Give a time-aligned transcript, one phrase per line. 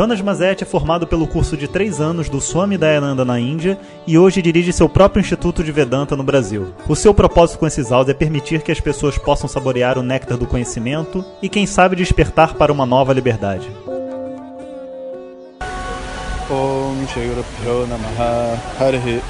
[0.00, 4.16] Jonas Mazet é formado pelo curso de três anos do Swami Dayananda na Índia e
[4.16, 6.72] hoje dirige seu próprio Instituto de Vedanta no Brasil.
[6.88, 10.38] O seu propósito com esses áudios é permitir que as pessoas possam saborear o néctar
[10.38, 13.68] do conhecimento e, quem sabe, despertar para uma nova liberdade.
[16.48, 17.04] Om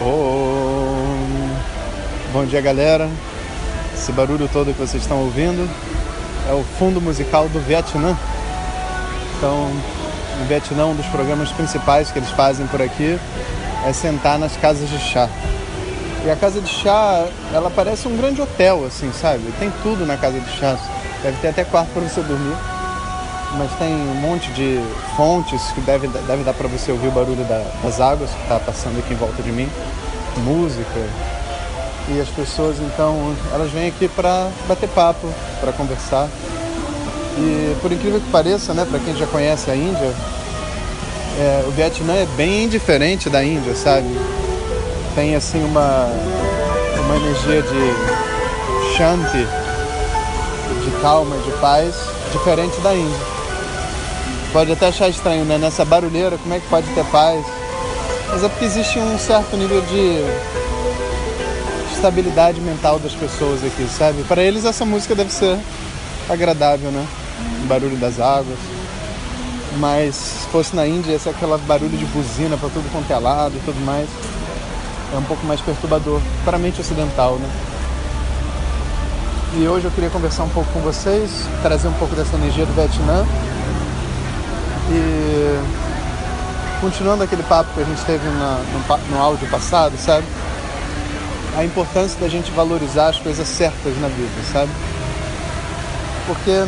[0.00, 1.50] Om.
[2.32, 3.06] Bom dia, galera.
[3.92, 5.68] Esse barulho todo que vocês estão ouvindo
[6.48, 8.16] é o fundo musical do Vietnã.
[9.36, 9.70] Então,
[10.38, 13.18] no Vietnã, um dos programas principais que eles fazem por aqui
[13.86, 15.28] é sentar nas casas de chá.
[16.24, 19.42] E a casa de chá, ela parece um grande hotel, assim, sabe?
[19.58, 20.76] Tem tudo na casa de chá.
[21.22, 22.56] Deve ter até quarto para você dormir.
[23.58, 24.80] Mas tem um monte de
[25.16, 28.58] fontes que deve, deve dar para você ouvir o barulho da, das águas que está
[28.58, 29.68] passando aqui em volta de mim.
[30.38, 31.00] Música.
[32.08, 36.28] E as pessoas, então, elas vêm aqui para bater papo, para conversar.
[37.36, 40.14] E por incrível que pareça, né, para quem já conhece a Índia,
[41.38, 44.06] é, o Vietnã é bem diferente da Índia, sabe?
[45.14, 46.08] Tem assim uma,
[47.04, 49.46] uma energia de shanti,
[50.84, 51.94] de calma, de paz,
[52.32, 53.34] diferente da Índia.
[54.52, 55.58] Pode até achar estranho, né?
[55.58, 57.44] Nessa barulheira, como é que pode ter paz?
[58.30, 60.24] Mas é porque existe um certo nível de
[61.92, 64.22] estabilidade mental das pessoas aqui, sabe?
[64.24, 65.58] Para eles essa música deve ser
[66.28, 67.04] agradável, né?
[67.64, 68.58] Barulho das águas.
[69.78, 73.18] Mas se fosse na Índia, esse é aquele barulho de buzina para tudo quanto é
[73.18, 74.08] lado e tudo mais.
[75.12, 77.48] É um pouco mais perturbador para a mente ocidental, né?
[79.56, 81.30] E hoje eu queria conversar um pouco com vocês,
[81.62, 83.24] trazer um pouco dessa energia do Vietnã.
[84.90, 85.84] E
[86.80, 90.26] continuando aquele papo que a gente teve na, no, no áudio passado, sabe?
[91.56, 94.70] A importância da gente valorizar as coisas certas na vida, sabe?
[96.26, 96.66] Porque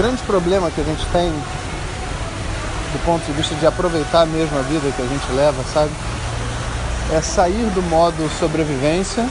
[0.00, 4.90] grande problema que a gente tem do ponto de vista de aproveitar mesmo a vida
[4.96, 5.90] que a gente leva, sabe?
[7.12, 9.28] É sair do modo sobrevivência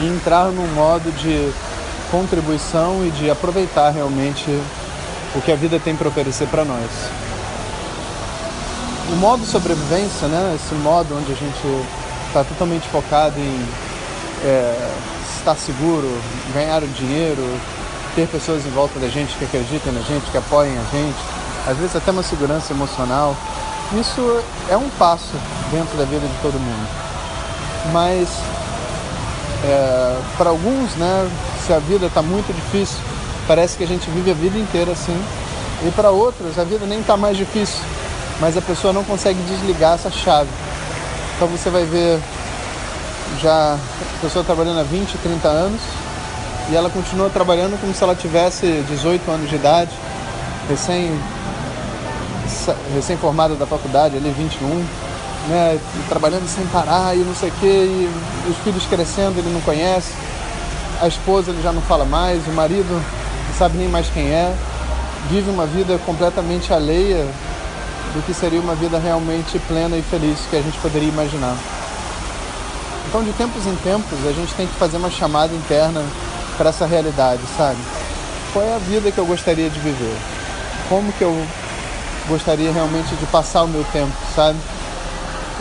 [0.00, 1.52] e entrar num modo de
[2.10, 4.50] contribuição e de aproveitar realmente
[5.36, 6.90] o que a vida tem para oferecer para nós.
[9.12, 10.56] O modo sobrevivência, né?
[10.56, 11.86] Esse modo onde a gente
[12.26, 13.68] está totalmente focado em
[14.44, 14.90] é,
[15.38, 16.10] estar seguro,
[16.52, 17.42] ganhar o dinheiro,
[18.14, 21.16] ter pessoas em volta da gente que acreditam na gente, que apoiem a gente,
[21.66, 23.36] às vezes até uma segurança emocional.
[23.98, 25.32] Isso é um passo
[25.70, 26.88] dentro da vida de todo mundo.
[27.92, 28.28] Mas
[29.64, 31.30] é, para alguns, né,
[31.64, 32.98] se a vida está muito difícil,
[33.46, 35.18] parece que a gente vive a vida inteira assim.
[35.86, 37.80] E para outros, a vida nem está mais difícil,
[38.40, 40.48] mas a pessoa não consegue desligar essa chave.
[41.36, 42.20] Então você vai ver
[43.40, 45.80] já a pessoa trabalhando há 20, 30 anos,
[46.70, 49.90] e ela continua trabalhando como se ela tivesse 18 anos de idade,
[50.68, 51.18] recém
[52.94, 54.84] recém-formada da faculdade, ali 21,
[55.48, 58.10] né, trabalhando sem parar e não sei o que, e
[58.48, 60.12] os filhos crescendo ele não conhece,
[61.00, 64.54] a esposa ele já não fala mais, o marido não sabe nem mais quem é,
[65.28, 67.26] vive uma vida completamente alheia
[68.14, 71.56] do que seria uma vida realmente plena e feliz que a gente poderia imaginar.
[73.08, 76.02] Então, de tempos em tempos, a gente tem que fazer uma chamada interna
[76.56, 77.78] para essa realidade, sabe?
[78.52, 80.16] Qual é a vida que eu gostaria de viver?
[80.88, 81.46] Como que eu
[82.28, 84.58] gostaria realmente de passar o meu tempo, sabe?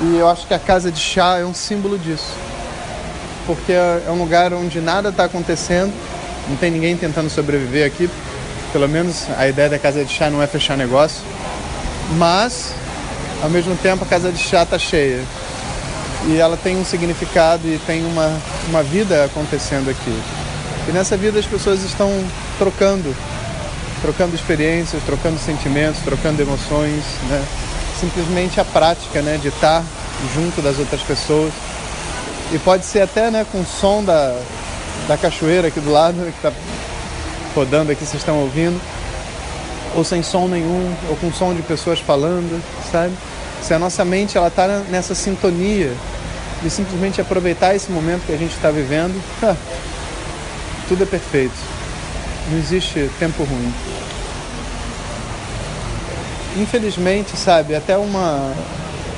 [0.02, 2.34] E eu acho que a casa de chá é um símbolo disso.
[3.46, 5.94] Porque é um lugar onde nada está acontecendo,
[6.48, 8.10] não tem ninguém tentando sobreviver aqui.
[8.72, 11.22] Pelo menos a ideia da casa de chá não é fechar negócio.
[12.18, 12.74] Mas,
[13.42, 15.24] ao mesmo tempo, a casa de chá está cheia.
[16.28, 18.32] E ela tem um significado e tem uma,
[18.70, 20.43] uma vida acontecendo aqui.
[20.88, 22.12] E nessa vida as pessoas estão
[22.58, 23.16] trocando,
[24.02, 27.46] trocando experiências, trocando sentimentos, trocando emoções, né?
[28.00, 29.84] Simplesmente a prática, né, de estar
[30.36, 31.54] junto das outras pessoas.
[32.52, 34.38] E pode ser até, né, com o som da,
[35.08, 36.52] da cachoeira aqui do lado, que está
[37.56, 38.80] rodando aqui, vocês estão ouvindo,
[39.96, 42.62] ou sem som nenhum, ou com som de pessoas falando,
[42.92, 43.14] sabe?
[43.62, 45.94] Se a nossa mente ela está nessa sintonia
[46.62, 49.22] de simplesmente aproveitar esse momento que a gente está vivendo,
[50.88, 51.56] tudo é perfeito.
[52.50, 53.74] Não existe tempo ruim.
[56.58, 58.54] Infelizmente, sabe, até uma,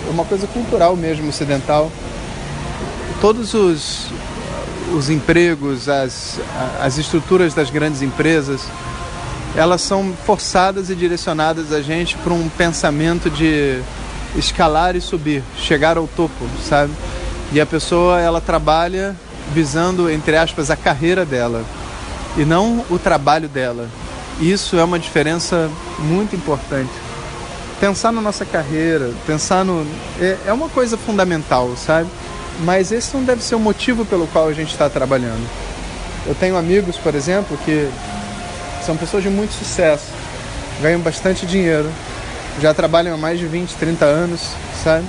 [0.10, 1.92] uma coisa cultural mesmo, ocidental.
[3.20, 4.08] Todos os,
[4.94, 6.40] os empregos, as,
[6.80, 8.62] as estruturas das grandes empresas,
[9.56, 13.82] elas são forçadas e direcionadas a gente para um pensamento de
[14.36, 16.92] escalar e subir, chegar ao topo, sabe?
[17.52, 19.16] E a pessoa ela trabalha
[19.54, 21.64] visando entre aspas a carreira dela
[22.38, 23.90] e não o trabalho dela.
[24.40, 25.70] Isso é uma diferença
[26.00, 26.92] muito importante.
[27.80, 29.86] Pensar na nossa carreira, pensar no
[30.20, 32.10] é, é uma coisa fundamental, sabe?
[32.62, 35.46] Mas esse não deve ser o motivo pelo qual a gente está trabalhando.
[36.26, 37.90] Eu tenho amigos, por exemplo, que
[38.86, 40.08] são pessoas de muito sucesso,
[40.82, 41.90] ganham bastante dinheiro,
[42.62, 44.42] já trabalham há mais de 20, 30 anos,
[44.84, 45.06] sabe?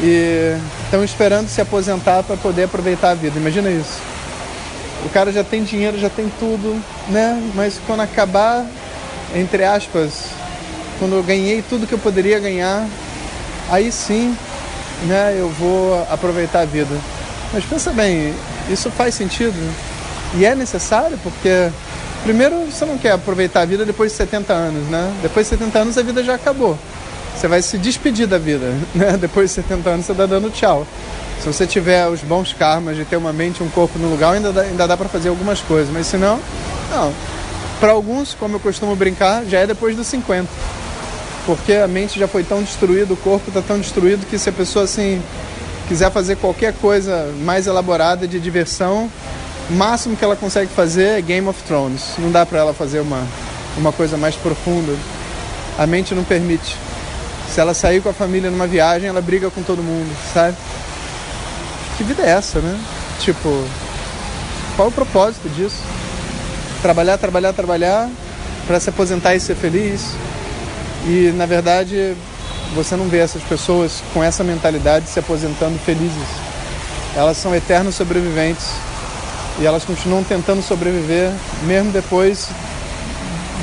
[0.00, 3.38] E estão esperando se aposentar para poder aproveitar a vida.
[3.38, 4.00] Imagina isso.
[5.04, 7.40] O cara já tem dinheiro, já tem tudo, né?
[7.54, 8.66] Mas quando acabar,
[9.34, 10.26] entre aspas,
[10.98, 12.86] quando eu ganhei tudo que eu poderia ganhar,
[13.70, 14.36] aí sim,
[15.06, 16.96] né, eu vou aproveitar a vida.
[17.52, 18.34] Mas pensa bem,
[18.70, 19.54] isso faz sentido?
[20.36, 21.70] E é necessário porque
[22.24, 25.12] Primeiro, você não quer aproveitar a vida depois de 70 anos, né?
[25.20, 26.78] Depois de 70 anos a vida já acabou.
[27.36, 29.16] Você vai se despedir da vida, né?
[29.18, 30.86] Depois de 70 anos você está dando tchau.
[31.40, 34.32] Se você tiver os bons karmas de ter uma mente e um corpo no lugar,
[34.32, 35.92] ainda dá, ainda dá para fazer algumas coisas.
[35.92, 36.40] Mas se não,
[36.90, 37.12] não.
[37.80, 40.48] Para alguns, como eu costumo brincar, já é depois dos 50.
[41.44, 44.52] Porque a mente já foi tão destruída, o corpo está tão destruído que se a
[44.52, 45.20] pessoa assim
[45.86, 49.10] quiser fazer qualquer coisa mais elaborada de diversão,
[49.68, 52.14] o máximo que ela consegue fazer é Game of Thrones.
[52.18, 53.22] Não dá para ela fazer uma,
[53.76, 54.94] uma coisa mais profunda.
[55.76, 56.76] A mente não permite.
[57.54, 60.56] Se ela sair com a família numa viagem, ela briga com todo mundo, sabe?
[61.96, 62.76] Que vida é essa, né?
[63.20, 63.64] Tipo,
[64.74, 65.80] qual o propósito disso?
[66.82, 68.10] Trabalhar, trabalhar, trabalhar
[68.66, 70.16] para se aposentar e ser feliz.
[71.06, 72.16] E na verdade,
[72.74, 76.28] você não vê essas pessoas com essa mentalidade se aposentando felizes.
[77.14, 78.66] Elas são eternos sobreviventes
[79.60, 81.30] e elas continuam tentando sobreviver
[81.62, 82.48] mesmo depois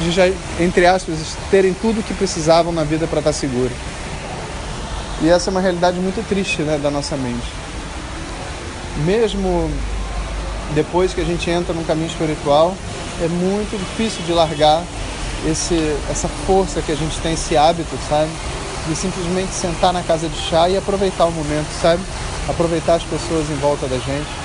[0.01, 0.27] de já,
[0.59, 3.71] entre aspas, terem tudo o que precisavam na vida para estar seguro.
[5.21, 7.47] E essa é uma realidade muito triste né, da nossa mente.
[9.05, 9.69] Mesmo
[10.73, 12.75] depois que a gente entra num caminho espiritual,
[13.21, 14.83] é muito difícil de largar
[15.49, 18.29] esse, essa força que a gente tem, esse hábito, sabe?
[18.87, 22.01] De simplesmente sentar na casa de chá e aproveitar o momento, sabe?
[22.49, 24.41] Aproveitar as pessoas em volta da gente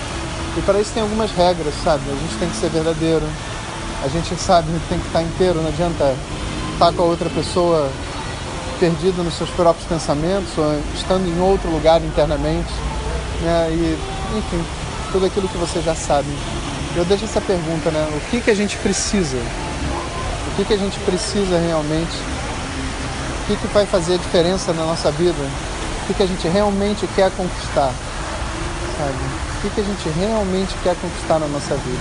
[0.56, 2.02] e para isso tem algumas regras, sabe?
[2.10, 3.26] A gente tem que ser verdadeiro.
[4.04, 6.14] A gente sabe que tem que estar inteiro, não adianta
[6.72, 7.90] estar com a outra pessoa
[8.78, 12.72] perdido nos seus próprios pensamentos ou estando em outro lugar internamente.
[13.43, 13.69] Né?
[13.70, 13.98] E,
[14.38, 14.64] enfim,
[15.12, 16.28] tudo aquilo que você já sabe.
[16.94, 18.08] Eu deixo essa pergunta, né?
[18.16, 19.37] O que, que a gente precisa?
[19.37, 22.16] O que, que a gente precisa realmente?
[23.42, 25.42] O que, que vai fazer a diferença na nossa vida?
[26.02, 27.92] O que, que a gente realmente quer conquistar?
[28.96, 29.46] Sabe?
[29.66, 32.00] o que a gente realmente quer conquistar na nossa vida.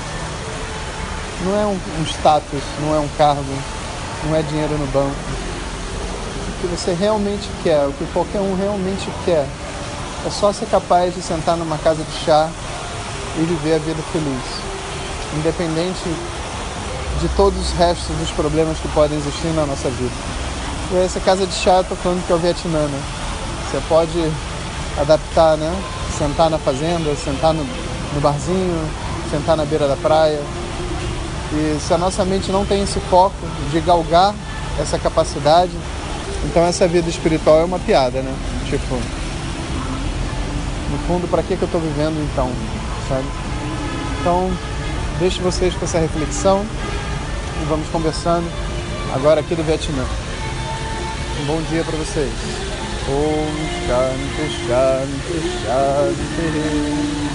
[1.45, 3.45] Não é um, um status, não é um cargo,
[4.25, 5.15] não é dinheiro no banco.
[6.49, 9.47] O que você realmente quer, o que qualquer um realmente quer,
[10.25, 12.49] é só ser capaz de sentar numa casa de chá
[13.37, 16.09] e viver a vida feliz, independente
[17.21, 20.13] de todos os restos dos problemas que podem existir na nossa vida.
[20.91, 23.01] E essa casa de chá, eu tô falando que é o Vietnã, né?
[23.69, 24.31] Você pode
[24.99, 25.71] adaptar, né?
[26.17, 28.89] sentar na fazenda, sentar no, no barzinho,
[29.29, 30.39] sentar na beira da praia.
[31.53, 33.35] E se a nossa mente não tem esse foco
[33.71, 34.33] de galgar
[34.79, 35.71] essa capacidade,
[36.43, 38.33] então essa vida espiritual é uma piada, né?
[38.69, 38.95] Tipo,
[40.91, 42.51] no fundo, para que, que eu estou vivendo então,
[43.07, 43.25] sabe?
[44.19, 44.51] Então,
[45.19, 46.65] deixo vocês com essa reflexão
[47.61, 48.49] e vamos conversando
[49.13, 50.05] agora aqui do Vietnã.
[51.41, 52.31] Um bom dia para vocês.
[53.07, 53.45] Om
[53.85, 57.34] Shanti Shanti Shanti.